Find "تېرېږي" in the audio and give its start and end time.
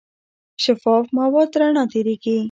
1.91-2.37